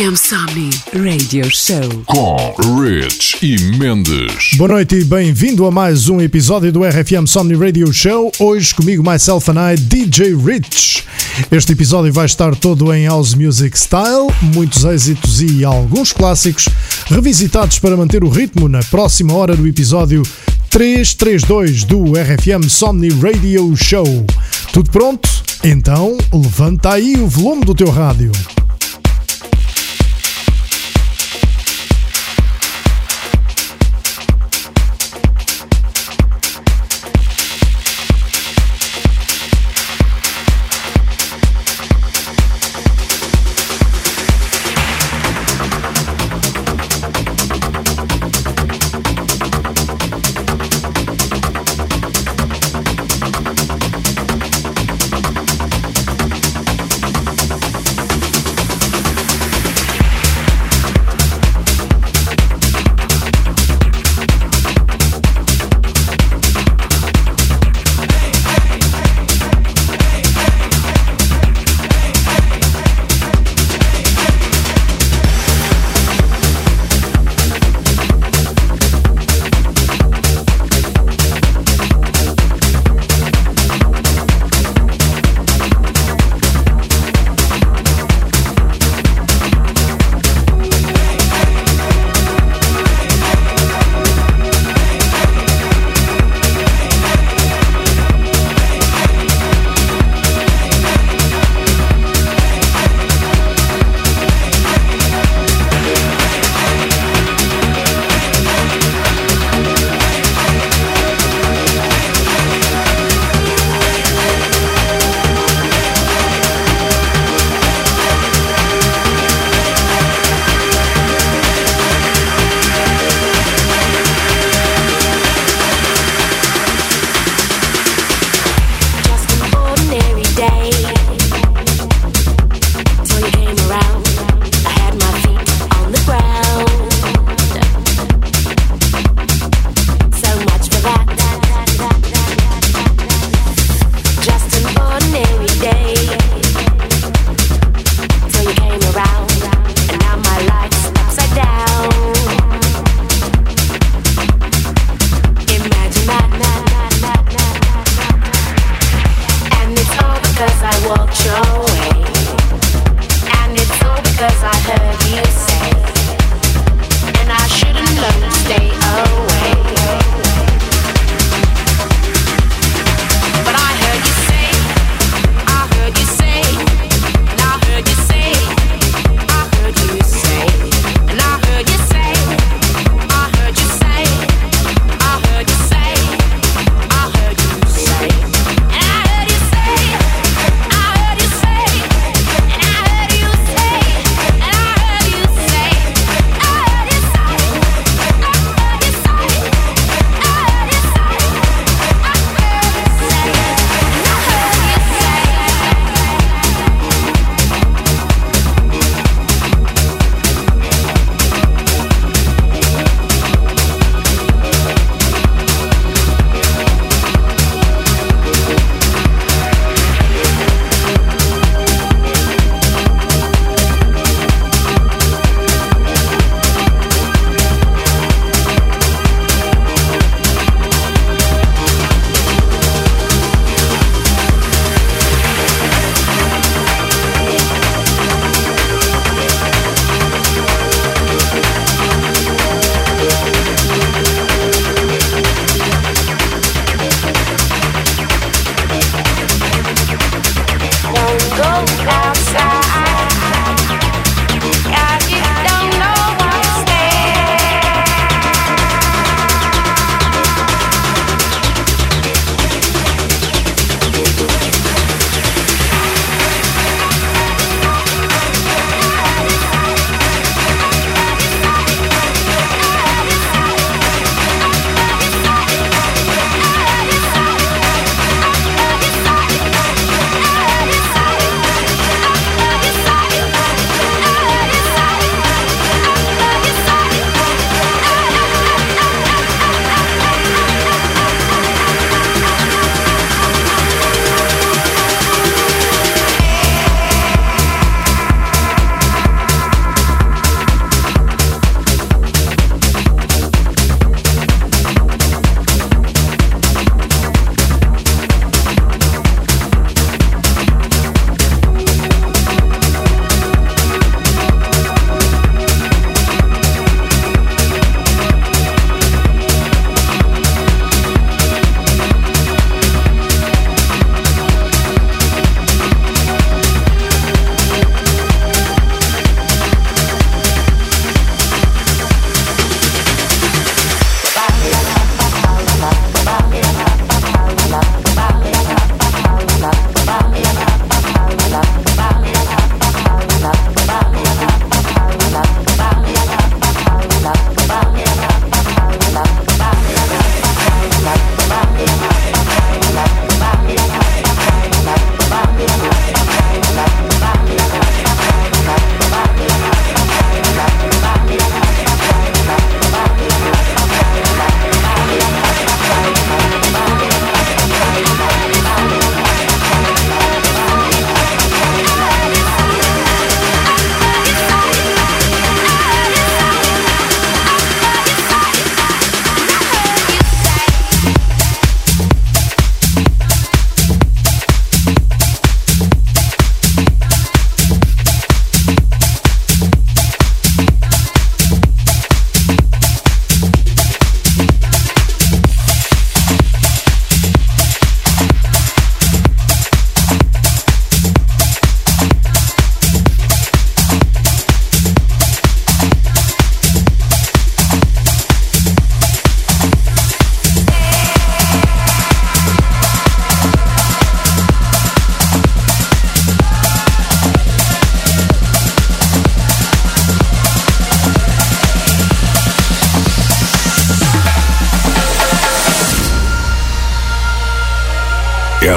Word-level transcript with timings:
RFM 0.00 0.16
Somni 0.16 0.70
Radio 0.94 1.44
Show. 1.50 2.02
Com 2.06 2.54
Rich 2.80 3.36
e 3.42 3.58
Mendes. 3.76 4.56
Boa 4.56 4.68
noite 4.68 4.96
e 4.96 5.04
bem-vindo 5.04 5.66
a 5.66 5.70
mais 5.70 6.08
um 6.08 6.22
episódio 6.22 6.72
do 6.72 6.82
RFM 6.82 7.26
Somni 7.26 7.54
Radio 7.54 7.92
Show. 7.92 8.32
Hoje 8.38 8.74
comigo, 8.74 9.02
myself 9.02 9.50
and 9.50 9.74
I, 9.74 9.76
DJ 9.76 10.34
Rich. 10.34 11.04
Este 11.52 11.72
episódio 11.72 12.10
vai 12.10 12.24
estar 12.24 12.56
todo 12.56 12.90
em 12.94 13.04
House 13.08 13.34
Music 13.34 13.78
Style, 13.78 14.28
muitos 14.54 14.84
êxitos 14.84 15.42
e 15.42 15.66
alguns 15.66 16.14
clássicos 16.14 16.66
revisitados 17.10 17.78
para 17.78 17.94
manter 17.94 18.24
o 18.24 18.30
ritmo 18.30 18.70
na 18.70 18.82
próxima 18.84 19.34
hora 19.34 19.54
do 19.54 19.68
episódio 19.68 20.22
332 20.70 21.84
do 21.84 22.14
RFM 22.14 22.70
Somni 22.70 23.10
Radio 23.10 23.76
Show. 23.76 24.26
Tudo 24.72 24.90
pronto? 24.90 25.28
Então 25.62 26.16
levanta 26.32 26.94
aí 26.94 27.16
o 27.18 27.28
volume 27.28 27.66
do 27.66 27.74
teu 27.74 27.90
rádio. 27.90 28.32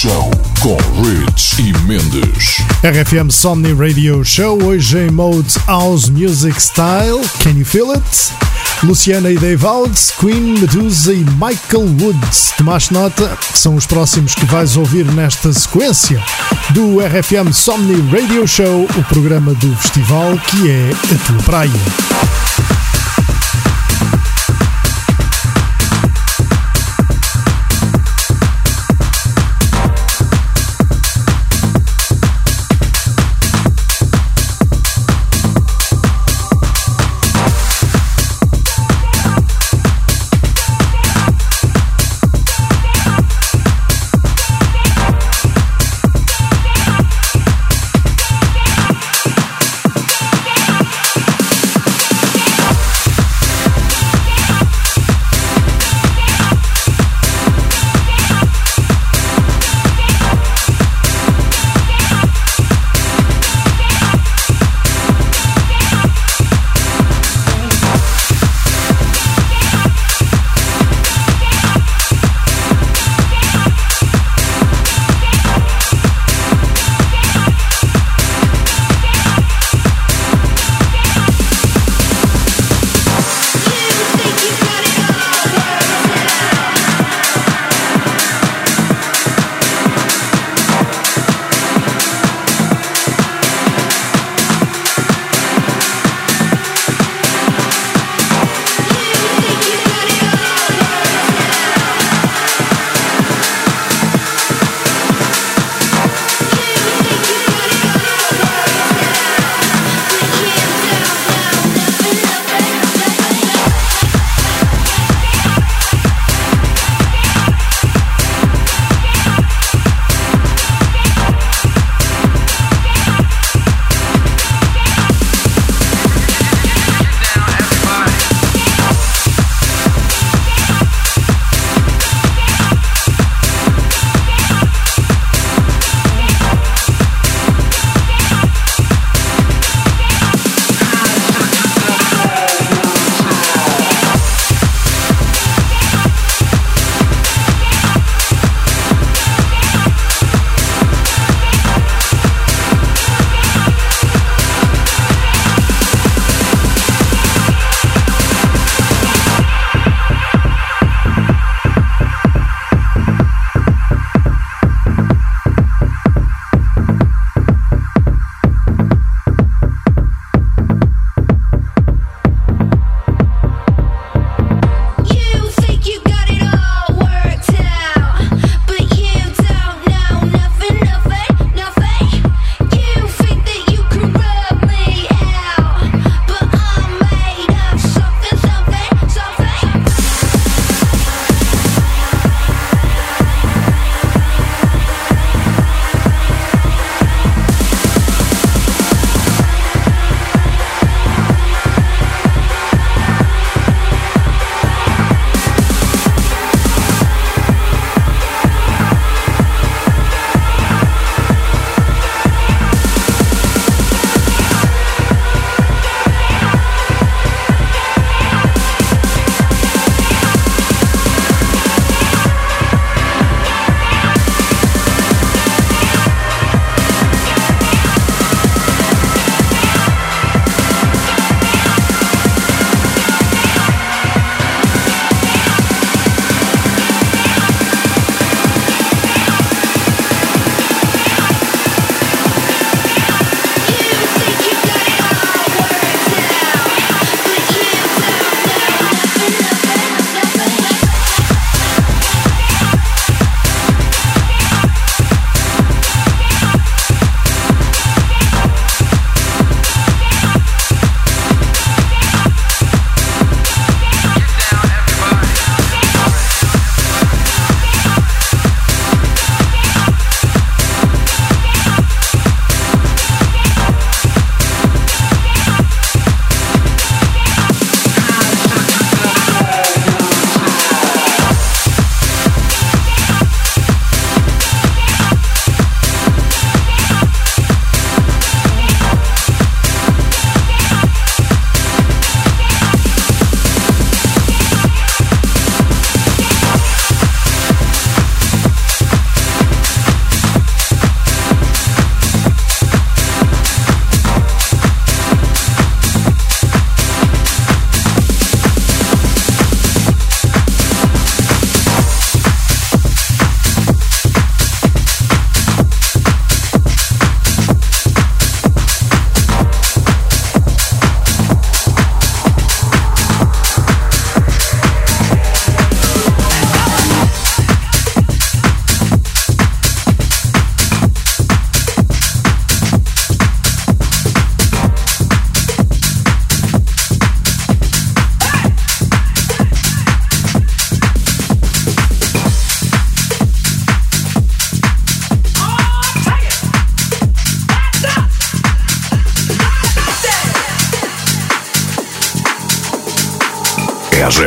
Show 0.00 0.30
com 0.60 0.78
Rich 1.02 1.60
e 1.60 1.74
Mendes. 1.82 2.62
RFM 2.82 3.30
Somni 3.30 3.74
Radio 3.74 4.24
Show, 4.24 4.62
hoje 4.62 4.96
em 4.96 5.10
mode 5.10 5.52
House 5.66 6.08
Music 6.08 6.58
Style. 6.58 7.20
Can 7.42 7.50
you 7.50 7.66
feel 7.66 7.92
it? 7.92 8.32
Luciana 8.82 9.30
e 9.30 9.36
Dave 9.36 9.66
Ouds, 9.66 10.14
Queen, 10.18 10.58
Medusa 10.58 11.12
e 11.12 11.18
Michael 11.18 11.86
Woods. 12.00 12.54
Tomaste 12.56 12.94
nota? 12.94 13.36
São 13.52 13.74
os 13.74 13.84
próximos 13.84 14.34
que 14.34 14.46
vais 14.46 14.78
ouvir 14.78 15.04
nesta 15.04 15.52
sequência 15.52 16.18
do 16.70 17.00
RFM 17.00 17.52
Somni 17.52 18.00
Radio 18.10 18.48
Show, 18.48 18.84
o 18.96 19.04
programa 19.04 19.52
do 19.52 19.76
festival 19.76 20.32
que 20.46 20.70
é 20.70 20.92
a 21.14 21.26
tua 21.26 21.42
praia. 21.42 22.49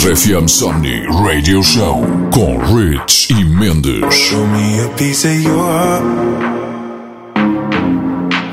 RFM 0.00 0.46
Somni 0.46 1.04
Radio 1.26 1.60
Show 1.60 2.06
com 2.32 2.56
Rich 2.72 3.30
e 3.30 3.44
Mendes. 3.44 4.14
Show 4.14 4.46
me 4.46 4.80
a 4.84 4.88
piece 4.90 5.26
of 5.26 5.42
your 5.42 5.58
heart. 5.58 6.04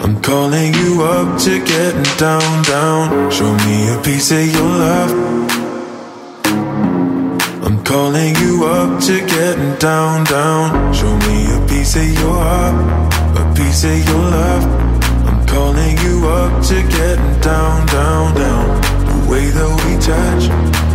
I'm 0.03 0.19
calling 0.21 0.73
you 0.73 1.03
up 1.03 1.37
to 1.43 1.59
getting 1.59 2.17
down, 2.17 2.63
down. 2.63 3.29
Show 3.29 3.53
me 3.67 3.89
a 3.93 3.97
piece 4.01 4.31
of 4.31 4.43
your 4.51 4.65
love. 4.65 5.13
I'm 7.63 7.83
calling 7.83 8.35
you 8.37 8.65
up 8.65 8.99
to 9.01 9.19
getting 9.27 9.75
down, 9.77 10.23
down. 10.23 10.93
Show 10.93 11.15
me 11.29 11.45
a 11.53 11.67
piece 11.67 11.95
of 11.95 12.09
your 12.09 12.33
heart, 12.33 12.75
a 13.37 13.53
piece 13.53 13.83
of 13.83 14.03
your 14.03 14.31
love. 14.31 14.65
I'm 15.27 15.45
calling 15.45 15.95
you 15.99 16.27
up 16.27 16.63
to 16.65 16.81
getting 16.89 17.39
down, 17.39 17.85
down, 17.85 18.33
down. 18.33 18.81
The 19.05 19.29
way 19.29 19.45
that 19.51 19.69
we 19.85 19.95
touch 20.01 20.94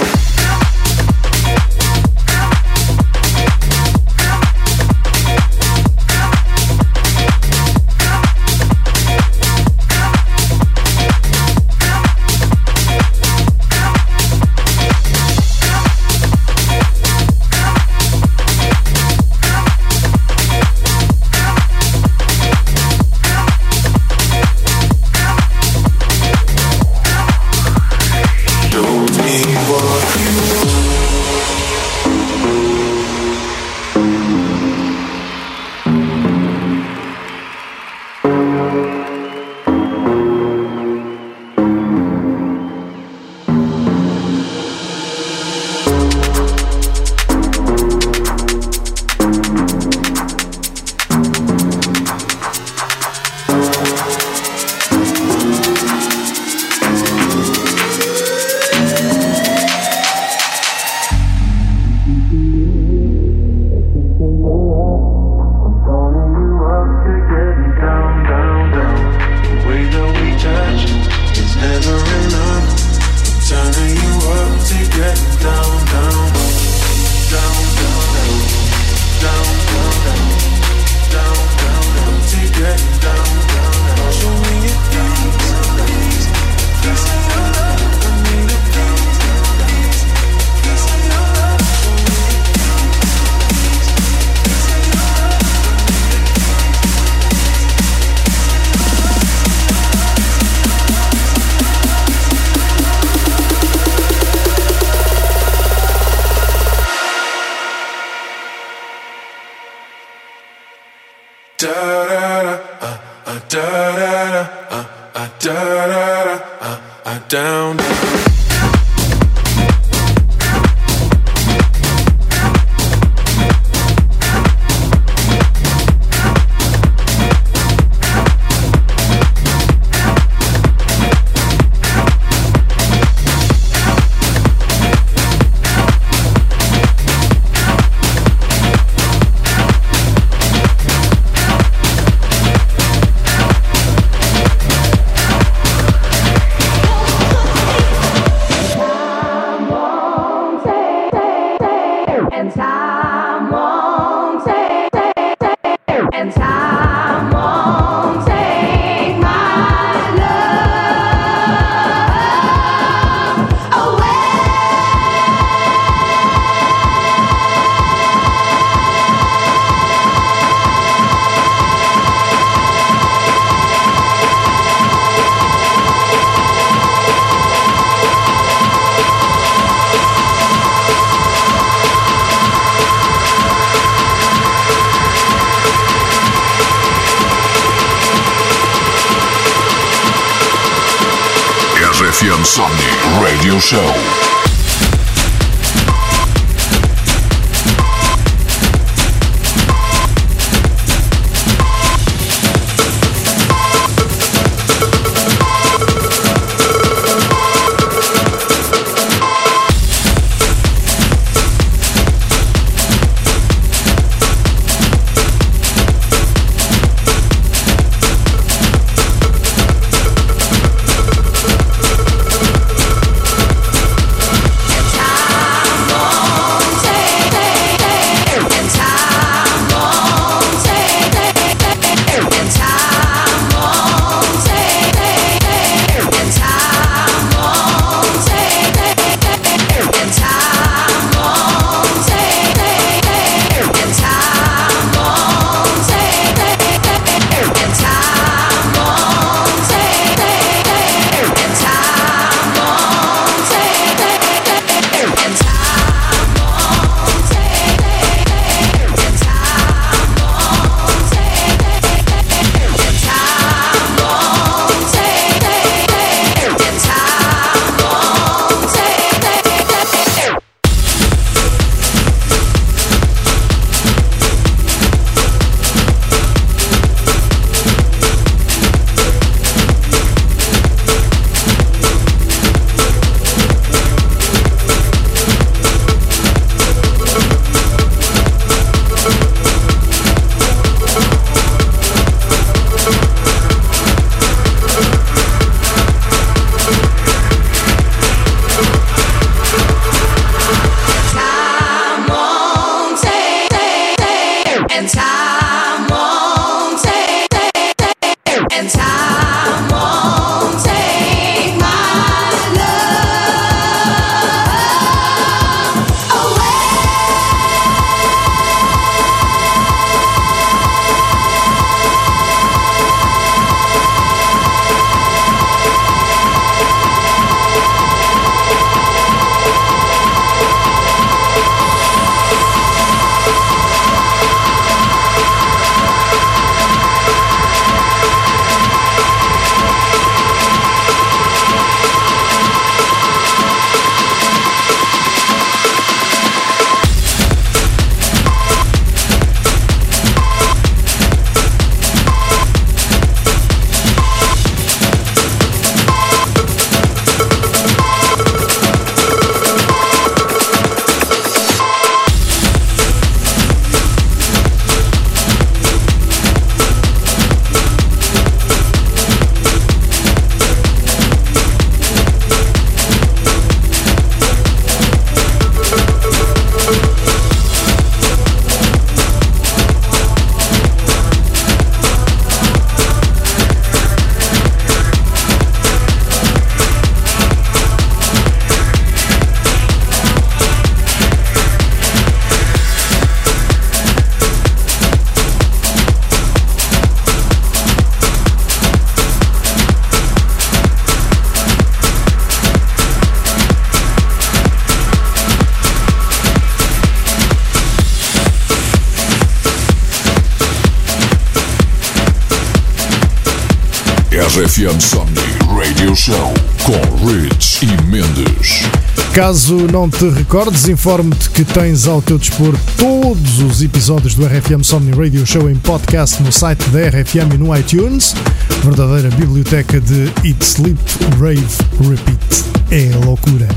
Caso 419.31 419.55
não 419.71 419.89
te 419.89 420.09
recordes, 420.09 420.67
informo-te 420.67 421.29
que 421.29 421.45
tens 421.45 421.87
ao 421.87 422.01
teu 422.01 422.17
dispor 422.17 422.53
todos 422.77 423.39
os 423.39 423.61
episódios 423.61 424.13
do 424.13 424.25
RFM 424.25 424.61
Somni 424.61 424.91
Radio 424.91 425.25
Show 425.25 425.49
em 425.49 425.55
podcast 425.55 426.21
no 426.21 426.33
site 426.33 426.69
da 426.69 426.89
RFM 426.89 427.35
e 427.35 427.37
no 427.37 427.57
iTunes. 427.57 428.13
Verdadeira 428.61 429.09
biblioteca 429.15 429.79
de 429.79 430.11
Eat, 430.25 430.43
Sleep, 430.43 430.77
Rave, 431.17 431.47
Repeat. 431.79 432.43
É 432.71 433.05
loucura. 433.05 433.47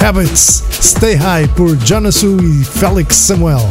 Habits, 0.00 0.62
Stay 0.80 1.16
High 1.16 1.48
por 1.56 1.76
Jonasu 1.84 2.36
e 2.40 2.62
Félix 2.64 3.16
Samuel. 3.16 3.68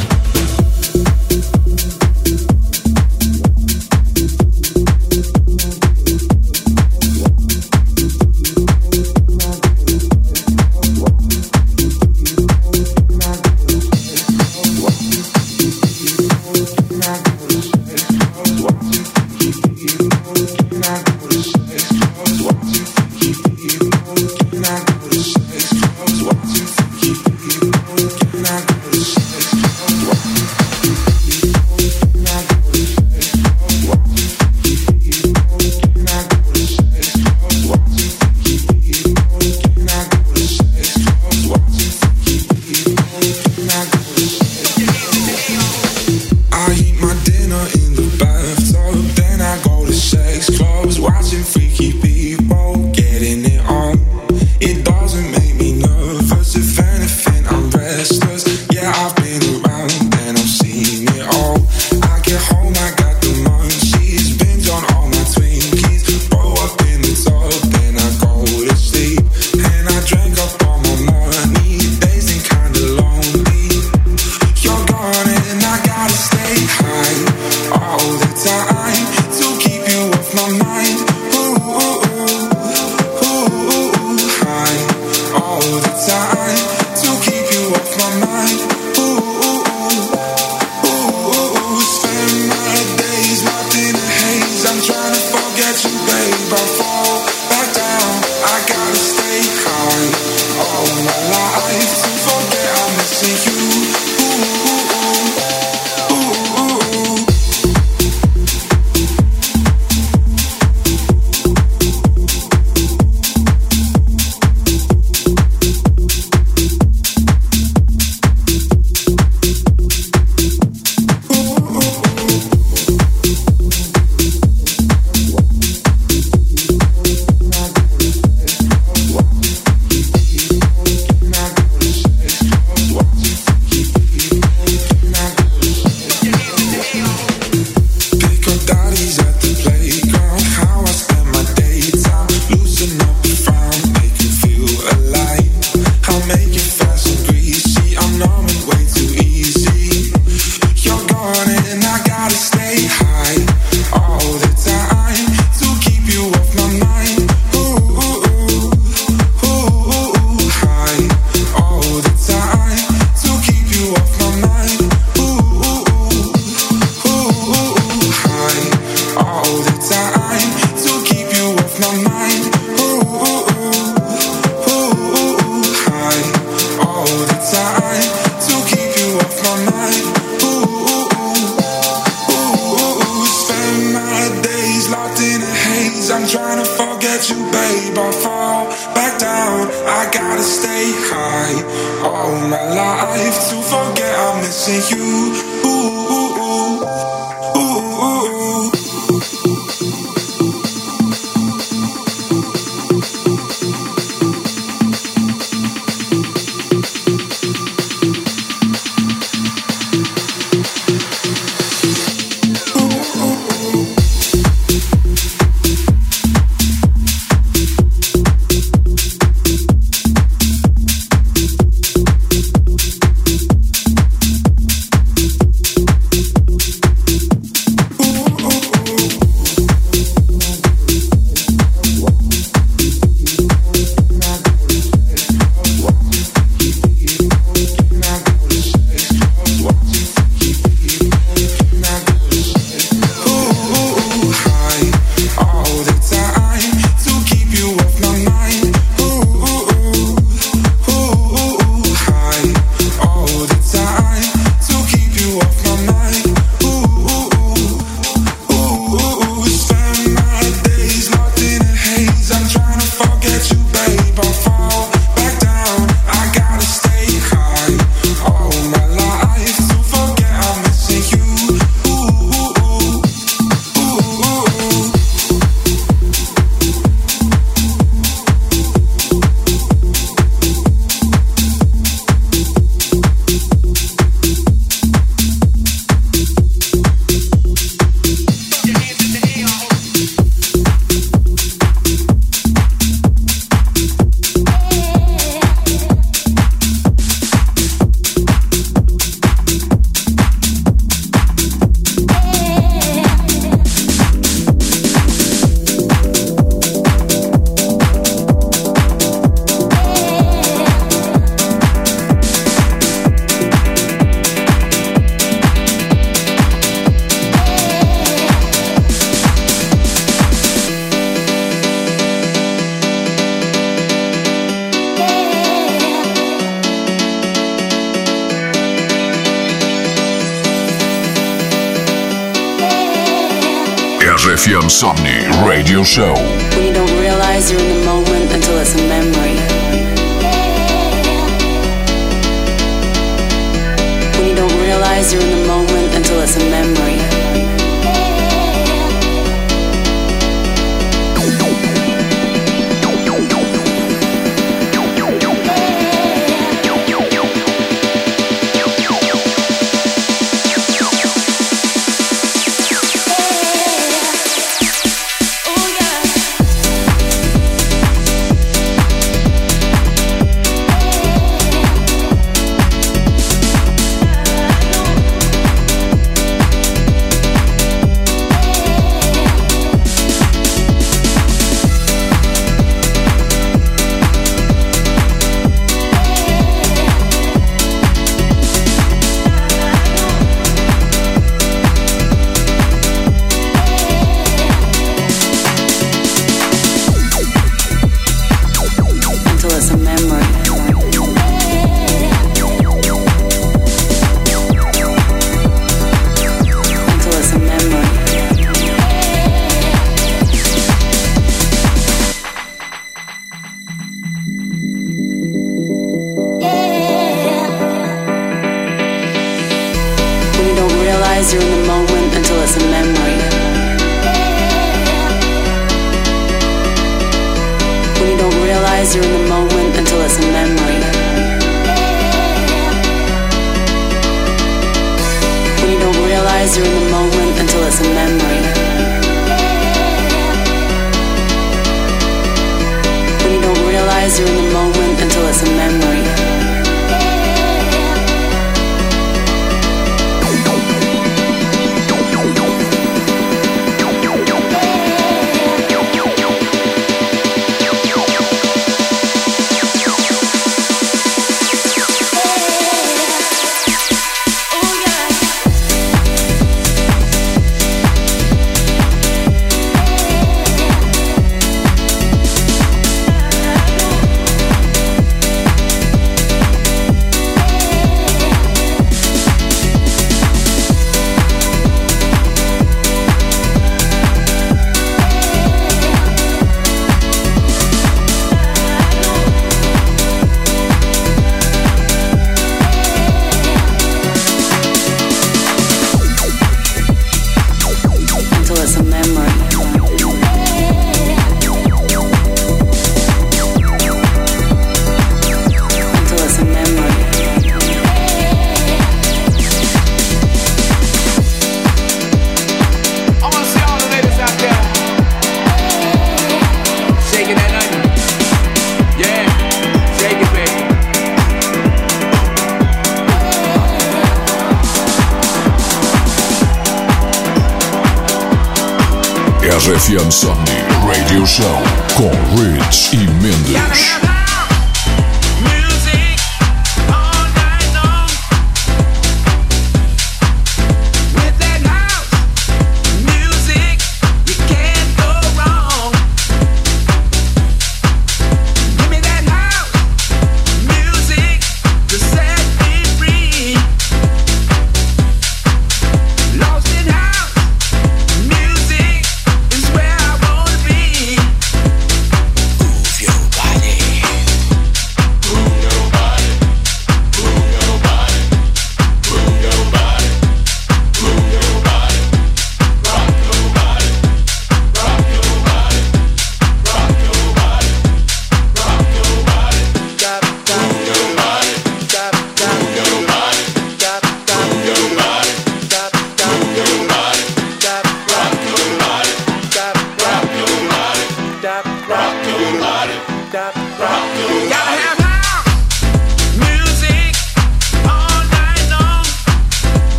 Realize 344.94 345.14
you're 345.14 345.24
in 345.24 345.41
the 345.41 345.48
moment 345.48 345.96
until 345.96 346.22
it's 346.22 346.36
a 346.36 346.50
memory. 346.50 347.33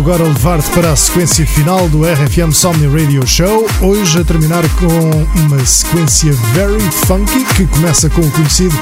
Vou 0.00 0.14
agora 0.14 0.28
levar-te 0.28 0.70
para 0.70 0.92
a 0.92 0.96
sequência 0.96 1.46
final 1.46 1.88
do 1.88 2.02
RFM 2.04 2.52
Somni 2.52 2.86
Radio 2.86 3.26
Show, 3.26 3.66
hoje 3.80 4.20
a 4.20 4.24
terminar 4.24 4.62
com 4.76 5.40
uma 5.40 5.64
sequência 5.64 6.32
very 6.52 6.80
funky 7.06 7.44
que 7.56 7.66
começa 7.66 8.08
com 8.08 8.20
o 8.20 8.30
conhecido 8.30 8.76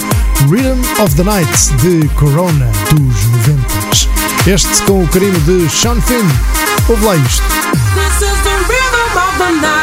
Rhythm 0.51 0.81
of 1.03 1.15
the 1.15 1.23
Night 1.23 1.73
de 1.77 2.07
Corona 2.11 2.71
dos 2.91 3.25
90. 3.47 4.51
Este 4.51 4.83
com 4.83 5.03
o 5.03 5.09
carinho 5.09 5.41
de 5.41 5.69
Sean 5.71 6.01
Finn. 6.03 6.27
Ouve 6.89 7.05
lá 7.05 7.17
isto. 7.17 7.43
This 7.95 8.29
is 8.29 8.39
the 8.43 8.57
rhythm 8.69 9.17
of 9.17 9.39
the 9.39 9.67
night. 9.67 9.76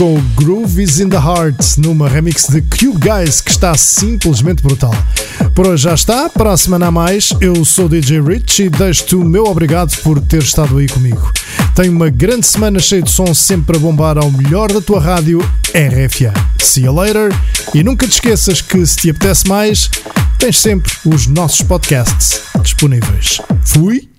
Com 0.00 0.14
o 0.14 0.22
Groove 0.34 0.82
is 0.82 0.98
in 0.98 1.10
the 1.10 1.18
Heart, 1.18 1.76
numa 1.76 2.08
remix 2.08 2.46
de 2.48 2.62
Cube 2.62 3.06
Guys 3.06 3.42
que 3.42 3.50
está 3.50 3.76
simplesmente 3.76 4.62
brutal. 4.62 4.94
Por 5.54 5.66
hoje 5.66 5.82
já 5.82 5.92
está, 5.92 6.30
para 6.30 6.54
a 6.54 6.56
semana 6.56 6.86
a 6.86 6.90
mais, 6.90 7.34
eu 7.38 7.62
sou 7.66 7.86
DJ 7.86 8.22
Rich 8.22 8.62
e 8.62 8.70
deixo-te 8.70 9.14
o 9.14 9.22
meu 9.22 9.44
obrigado 9.44 9.94
por 9.98 10.18
ter 10.18 10.40
estado 10.40 10.78
aí 10.78 10.88
comigo. 10.88 11.30
Tenho 11.74 11.92
uma 11.92 12.08
grande 12.08 12.46
semana 12.46 12.78
cheia 12.78 13.02
de 13.02 13.10
som 13.10 13.34
sempre 13.34 13.76
a 13.76 13.78
bombar 13.78 14.16
ao 14.16 14.30
melhor 14.30 14.72
da 14.72 14.80
tua 14.80 15.00
rádio 15.02 15.38
RFA. 15.74 16.32
See 16.58 16.84
you 16.84 16.94
later 16.94 17.30
e 17.74 17.84
nunca 17.84 18.06
te 18.06 18.14
esqueças 18.14 18.62
que 18.62 18.86
se 18.86 18.96
te 18.96 19.10
apetece 19.10 19.46
mais, 19.46 19.90
tens 20.38 20.58
sempre 20.58 20.90
os 21.04 21.26
nossos 21.26 21.60
podcasts 21.60 22.40
disponíveis. 22.62 23.38
Fui! 23.66 24.09